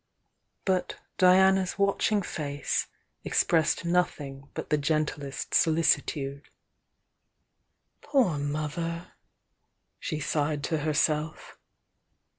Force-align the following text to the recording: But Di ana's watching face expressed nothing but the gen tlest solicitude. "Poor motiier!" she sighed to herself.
But 0.65 0.97
Di 1.19 1.35
ana's 1.35 1.77
watching 1.77 2.23
face 2.23 2.87
expressed 3.23 3.85
nothing 3.85 4.49
but 4.55 4.71
the 4.71 4.77
gen 4.79 5.05
tlest 5.05 5.53
solicitude. 5.53 6.49
"Poor 8.01 8.39
motiier!" 8.39 9.11
she 9.99 10.19
sighed 10.19 10.63
to 10.63 10.79
herself. 10.79 11.59